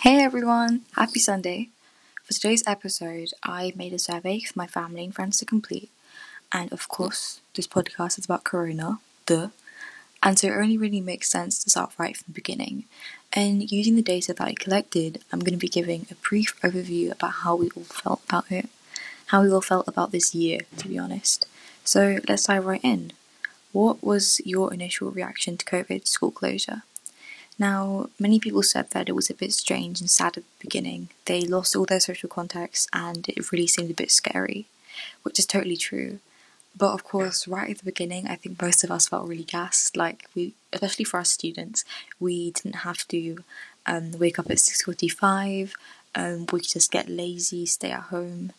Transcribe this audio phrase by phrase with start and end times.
[0.00, 1.68] Hey everyone, happy Sunday.
[2.24, 5.90] For today's episode, I made a survey for my family and friends to complete.
[6.50, 9.48] And of course, this podcast is about Corona, duh.
[10.22, 12.84] And so it only really makes sense to start right from the beginning.
[13.34, 17.12] And using the data that I collected, I'm going to be giving a brief overview
[17.12, 18.70] about how we all felt about it,
[19.26, 21.44] how we all felt about this year, to be honest.
[21.84, 23.12] So let's dive right in.
[23.72, 26.84] What was your initial reaction to COVID school closure?
[27.60, 31.10] Now, many people said that it was a bit strange and sad at the beginning.
[31.26, 34.66] They lost all their social contacts and it really seemed a bit scary,
[35.22, 36.20] which is totally true.
[36.74, 39.96] But of course, right at the beginning, I think most of us felt really gassed.
[39.96, 41.84] Like we, especially for our students,
[42.18, 43.20] we didn't have to
[43.86, 45.74] um, wake up at six forty-five.
[46.14, 48.52] Um, we could just get lazy, stay at home,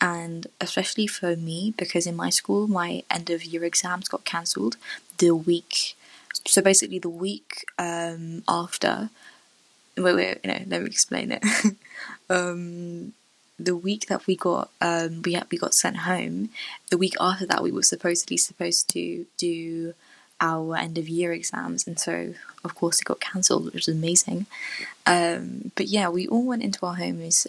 [0.00, 4.76] and especially for me, because in my school, my end of year exams got cancelled
[5.18, 5.94] the week
[6.48, 9.10] so basically the week um, after
[9.96, 11.44] wait wait you know let me explain it.
[12.30, 13.14] Um,
[13.58, 16.50] the week that we got um, we we got sent home
[16.90, 19.94] the week after that we were supposedly supposed to do
[20.40, 21.86] our end of year exams.
[21.86, 24.44] And so of course it got cancelled which was amazing.
[25.06, 27.46] Um, but yeah we all went into our homes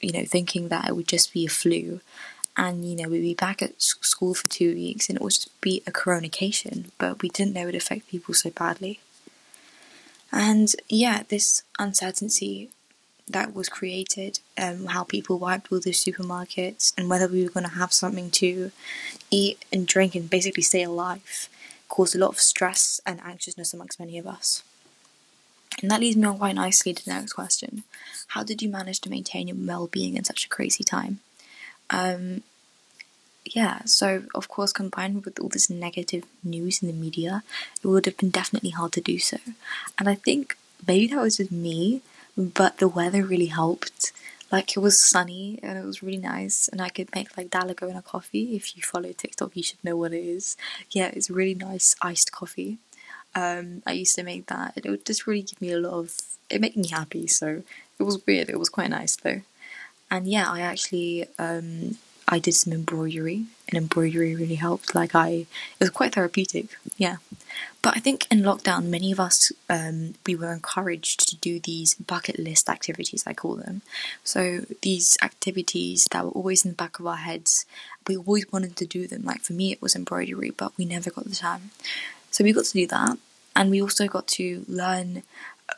[0.00, 2.00] you know thinking that it would just be a flu
[2.58, 5.60] and you know we'd be back at school for two weeks and it would just
[5.60, 9.00] be a coronacation but we didn't know it would affect people so badly.
[10.30, 12.70] And yeah this uncertainty
[13.28, 17.68] that was created um, how people wiped all the supermarkets and whether we were going
[17.68, 18.72] to have something to
[19.30, 21.48] eat and drink and basically stay alive
[21.88, 24.62] caused a lot of stress and anxiousness amongst many of us.
[25.80, 27.84] And that leads me on quite nicely to the next question.
[28.28, 31.20] How did you manage to maintain your well-being in such a crazy time
[31.90, 32.42] um,
[33.54, 37.42] yeah, so of course, combined with all this negative news in the media,
[37.82, 39.38] it would have been definitely hard to do so.
[39.98, 42.02] And I think maybe that was just me,
[42.36, 44.12] but the weather really helped.
[44.50, 48.02] Like it was sunny and it was really nice, and I could make like dalgona
[48.02, 48.56] coffee.
[48.56, 50.56] If you follow TikTok, you should know what it is.
[50.90, 52.78] Yeah, it's really nice iced coffee.
[53.34, 54.72] Um, I used to make that.
[54.76, 56.16] It would just really give me a lot of.
[56.48, 57.62] It made me happy, so
[57.98, 58.48] it was weird.
[58.48, 59.42] It was quite nice though.
[60.10, 64.94] And yeah, I actually um, I did some embroidery, and embroidery really helped.
[64.94, 67.16] Like I, it was quite therapeutic, yeah.
[67.80, 71.94] But I think in lockdown, many of us um, we were encouraged to do these
[71.94, 73.82] bucket list activities, I call them.
[74.24, 77.64] So these activities that were always in the back of our heads,
[78.06, 79.24] we always wanted to do them.
[79.24, 81.70] Like for me, it was embroidery, but we never got the time.
[82.30, 83.16] So we got to do that,
[83.56, 85.22] and we also got to learn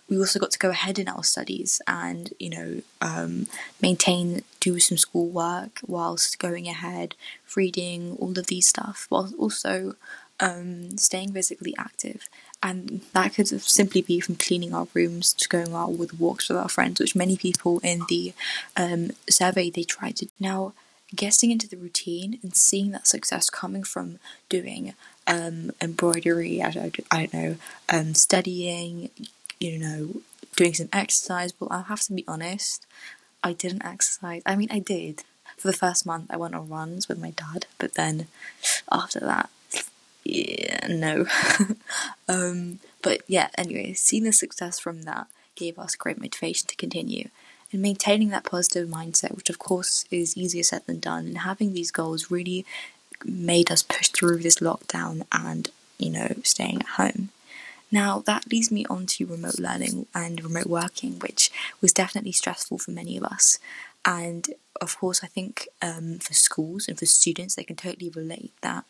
[0.09, 3.47] we also got to go ahead in our studies and you know um,
[3.81, 7.15] maintain do some schoolwork whilst going ahead
[7.57, 9.95] reading all of these stuff whilst also
[10.41, 12.29] um, staying physically active.
[12.63, 16.59] And that could simply be from cleaning our rooms to going out with walks with
[16.59, 18.35] our friends which many people in the
[18.77, 20.73] um, survey they tried to now
[21.15, 24.19] getting into the routine and seeing that success coming from
[24.49, 24.95] doing
[25.27, 27.57] um, embroidery I don't, I don't know
[27.89, 29.11] um, studying
[29.61, 30.23] you know,
[30.57, 31.53] doing some exercise.
[31.53, 32.87] But I'll have to be honest,
[33.45, 34.43] I didn't exercise.
[34.45, 35.25] I mean, I did.
[35.57, 38.29] For the first month, I went on runs with my dad, but then
[38.91, 39.51] after that,
[40.25, 41.27] yeah, no.
[42.29, 45.27] um, but yeah, anyway, seeing the success from that
[45.57, 47.29] gave us great motivation to continue.
[47.73, 51.73] And maintaining that positive mindset, which of course is easier said than done, and having
[51.73, 52.65] these goals really
[53.25, 57.29] made us push through this lockdown and, you know, staying at home.
[57.93, 62.79] Now, that leads me on to remote learning and remote working, which was definitely stressful
[62.79, 63.59] for many of us.
[64.05, 64.49] And
[64.81, 68.85] of course, I think um, for schools and for students, they can totally relate that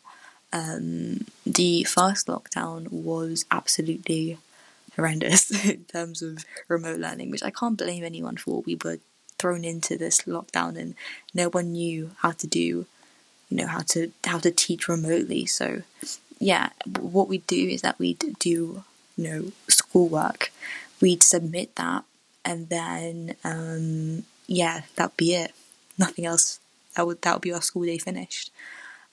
[0.53, 4.37] um, the first lockdown was absolutely
[4.95, 8.61] horrendous in terms of remote learning, which I can't blame anyone for.
[8.61, 8.99] We were
[9.41, 10.93] thrown into this lockdown and
[11.33, 12.85] no one knew how to do
[13.49, 15.81] you know how to how to teach remotely so
[16.39, 16.69] yeah
[16.99, 18.83] what we do is that we do
[19.21, 20.51] you know schoolwork
[20.99, 22.03] we'd submit that
[22.43, 25.53] and then um, yeah that'd be it
[25.97, 26.59] nothing else
[26.95, 28.51] that would that would be our school day finished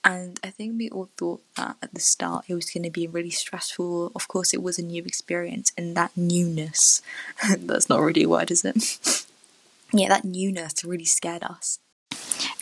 [0.05, 3.09] and I think we all thought that at the start it was going to be
[3.09, 4.13] really stressful.
[4.15, 7.03] Of course, it was a new experience, and that newness
[7.59, 9.27] that's not really a word, is it?
[9.93, 11.81] yeah, that newness really scared us.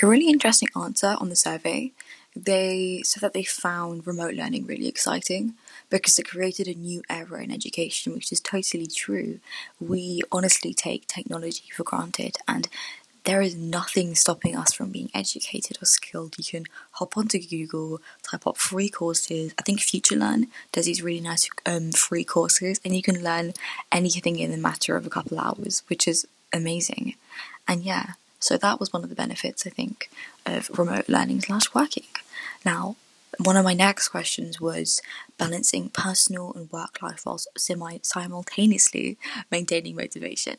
[0.02, 1.92] A really interesting answer on the survey
[2.36, 5.54] they said that they found remote learning really exciting
[5.88, 9.40] because it created a new era in education, which is totally true.
[9.80, 12.68] We honestly take technology for granted, and
[13.24, 16.36] there is nothing stopping us from being educated or skilled.
[16.38, 19.54] You can hop onto Google, type up free courses.
[19.58, 23.54] I think FutureLearn does these really nice um, free courses, and you can learn
[23.90, 27.14] anything in a matter of a couple hours, which is amazing.
[27.66, 28.12] And yeah,
[28.46, 30.08] so that was one of the benefits I think
[30.46, 32.06] of remote learning slash working.
[32.64, 32.94] Now,
[33.38, 35.02] one of my next questions was
[35.36, 39.18] balancing personal and work life whilst semi simultaneously
[39.50, 40.58] maintaining motivation.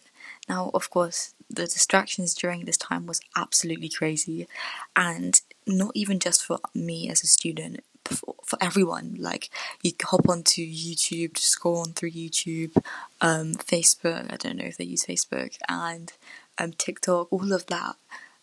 [0.50, 4.50] Now, of course, the distractions during this time was absolutely crazy,
[4.98, 9.16] and not even just for me as a student, for, for everyone.
[9.18, 9.50] Like
[9.82, 12.76] you hop onto YouTube, just scroll on through YouTube,
[13.22, 14.32] um, Facebook.
[14.32, 16.12] I don't know if they use Facebook and
[16.58, 17.96] um, TikTok, all of that,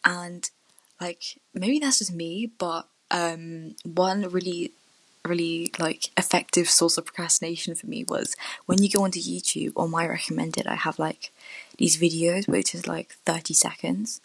[0.04, 0.50] and
[1.00, 4.72] like maybe that's just me, but um, one really
[5.26, 9.88] really like effective source of procrastination for me was when you go onto YouTube or
[9.88, 11.32] my recommended I have like
[11.78, 14.20] these videos which is like 30 seconds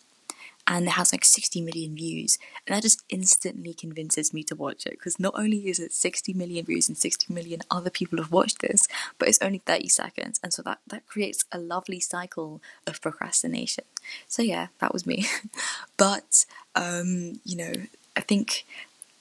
[0.69, 2.37] and it has like 60 million views.
[2.65, 6.31] And that just instantly convinces me to watch it because not only is it 60
[6.33, 8.87] million views and 60 million other people have watched this
[9.17, 13.83] but it's only 30 seconds and so that that creates a lovely cycle of procrastination.
[14.27, 15.25] So yeah that was me.
[15.97, 16.45] But
[16.75, 17.73] um you know
[18.15, 18.65] i think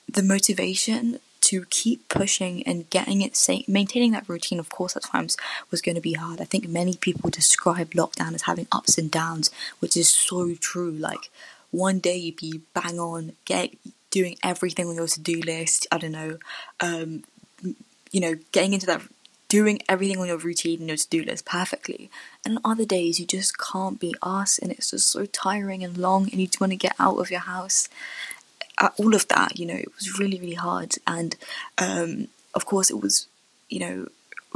[0.06, 1.18] the motivation
[1.48, 5.36] to keep pushing and getting it maintaining that routine, of course, at times
[5.70, 6.42] was going to be hard.
[6.42, 10.90] I think many people describe lockdown as having ups and downs, which is so true.
[10.90, 11.30] Like
[11.70, 13.74] one day you'd be bang on, get
[14.10, 15.86] doing everything on your to do list.
[15.90, 16.38] I don't know,
[16.80, 17.24] um,
[18.10, 19.02] you know, getting into that,
[19.48, 22.10] doing everything on your routine and your to do list perfectly.
[22.44, 26.24] And other days you just can't be asked, and it's just so tiring and long,
[26.30, 27.88] and you just want to get out of your house
[28.98, 30.94] all of that, you know, it was really, really hard.
[31.06, 31.36] And
[31.78, 33.26] um, of course, it was,
[33.68, 34.08] you know,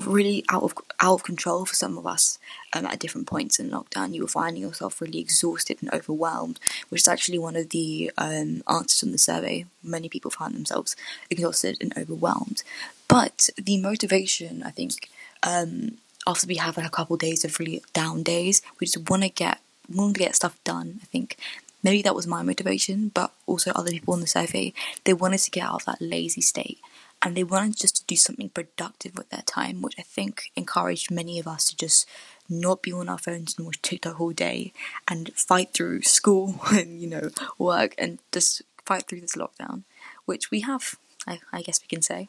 [0.06, 2.38] really out of out of control for some of us
[2.72, 4.14] um, at different points in lockdown.
[4.14, 6.58] You were finding yourself really exhausted and overwhelmed,
[6.88, 9.66] which is actually one of the um, answers on the survey.
[9.82, 10.96] Many people found themselves
[11.30, 12.62] exhausted and overwhelmed.
[13.08, 15.10] But the motivation, I think,
[15.42, 19.10] um, after we have like a couple of days of really down days, we just
[19.10, 19.58] want to get
[19.90, 21.00] want to get stuff done.
[21.02, 21.36] I think
[21.82, 24.72] maybe that was my motivation, but also other people in the survey,
[25.04, 26.78] they wanted to get out of that lazy state
[27.22, 31.10] and they wanted just to do something productive with their time, which I think encouraged
[31.10, 32.08] many of us to just
[32.48, 34.72] not be on our phones and watch TikTok all day
[35.06, 39.84] and fight through school and, you know, work and just fight through this lockdown,
[40.24, 40.96] which we have,
[41.26, 42.28] I, I guess we can say.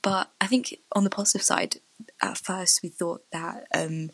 [0.00, 1.76] But I think on the positive side,
[2.22, 4.10] at first we thought that, um,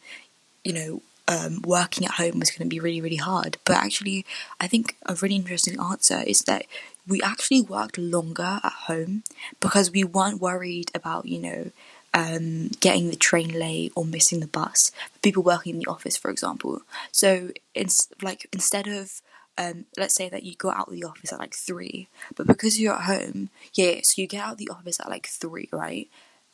[0.65, 3.57] you know, um, working at home was going to be really, really hard.
[3.65, 4.27] But actually,
[4.61, 6.67] I think a really interesting answer is that
[7.07, 9.23] we actually worked longer at home
[9.61, 11.71] because we weren't worried about, you know,
[12.13, 14.91] um, getting the train late or missing the bus.
[15.23, 16.83] People working in the office, for example.
[17.13, 19.23] So it's like instead of
[19.57, 22.81] um, let's say that you go out of the office at like three, but because
[22.81, 26.09] you're at home, yeah, so you get out of the office at like three, right?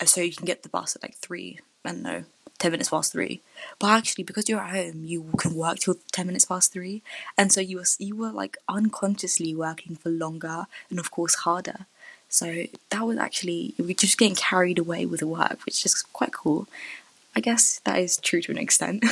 [0.05, 1.61] So you can get the bus at like three.
[1.85, 2.25] I don't know,
[2.67, 3.41] 10 minutes past three.
[3.79, 7.01] But actually, because you're at home, you can work till 10 minutes past three.
[7.39, 11.87] And so you were, you were like unconsciously working for longer and, of course, harder.
[12.29, 16.03] So that was actually, we were just getting carried away with the work, which is
[16.13, 16.67] quite cool.
[17.37, 19.05] I guess that is true to an extent.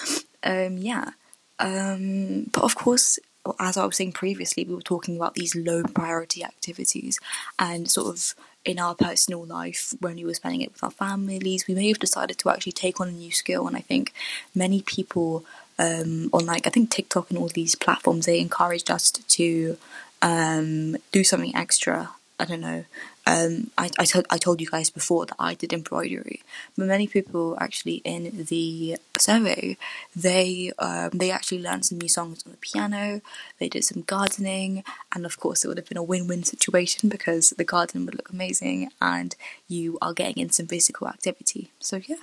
[0.42, 1.10] um, yeah.
[1.58, 3.18] Um, but of course,
[3.60, 7.20] as I was saying previously, we were talking about these low priority activities
[7.58, 11.66] and sort of in our personal life when we were spending it with our families,
[11.66, 13.66] we may have decided to actually take on a new skill.
[13.66, 14.12] And I think
[14.54, 15.44] many people
[15.78, 19.78] um, on like I think TikTok and all these platforms they encouraged us to
[20.20, 22.10] um, do something extra.
[22.38, 22.84] I don't know
[23.26, 26.42] um, I, I, I told you guys before that I did embroidery,
[26.76, 29.76] but many people actually in the survey
[30.16, 33.20] they um, they actually learned some new songs on the piano.
[33.60, 34.82] They did some gardening,
[35.14, 38.30] and of course it would have been a win-win situation because the garden would look
[38.30, 39.36] amazing, and
[39.68, 41.70] you are getting in some physical activity.
[41.78, 42.16] So yeah.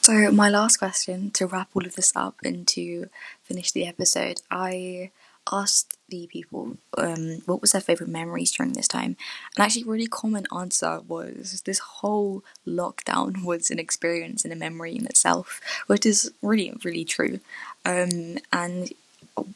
[0.00, 3.08] So my last question to wrap all of this up and to
[3.42, 5.10] finish the episode, I
[5.50, 9.16] asked the people um, what was their favorite memories during this time,
[9.56, 14.94] and actually, really common answer was this whole lockdown was an experience and a memory
[14.96, 17.40] in itself, which is really, really true.
[17.84, 18.92] Um, and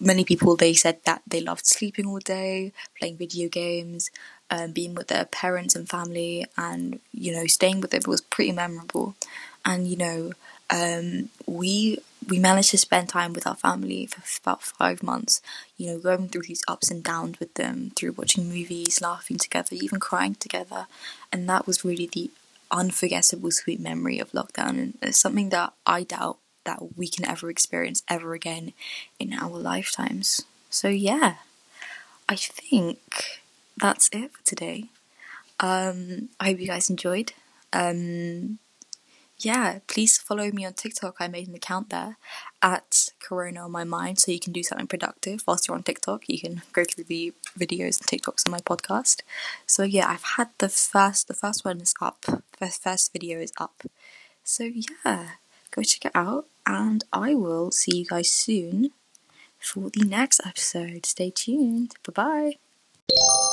[0.00, 4.10] many people they said that they loved sleeping all day, playing video games,
[4.50, 8.52] um, being with their parents and family, and you know, staying with them was pretty
[8.52, 9.14] memorable.
[9.64, 10.32] And you know,
[10.70, 11.98] um, we
[12.28, 15.40] we managed to spend time with our family for about five months,
[15.76, 19.74] you know, going through these ups and downs with them, through watching movies, laughing together,
[19.74, 20.86] even crying together.
[21.32, 22.30] And that was really the
[22.70, 24.70] unforgettable sweet memory of lockdown.
[24.70, 28.72] And it's something that I doubt that we can ever experience ever again
[29.18, 30.42] in our lifetimes.
[30.68, 31.36] So, yeah,
[32.28, 33.40] I think
[33.76, 34.84] that's it for today.
[35.60, 37.32] Um, I hope you guys enjoyed.
[37.72, 38.58] Um,
[39.40, 41.16] yeah, please follow me on TikTok.
[41.20, 42.16] I made an account there
[42.60, 46.28] at Corona on my mind, so you can do something productive whilst you're on TikTok.
[46.28, 49.20] You can go through the videos and TikToks on my podcast.
[49.66, 51.28] So yeah, I've had the first.
[51.28, 52.24] The first one is up.
[52.58, 53.82] The first video is up.
[54.42, 55.28] So yeah,
[55.70, 58.90] go check it out, and I will see you guys soon
[59.58, 61.06] for the next episode.
[61.06, 61.94] Stay tuned.
[62.04, 62.56] Bye
[63.08, 63.47] bye.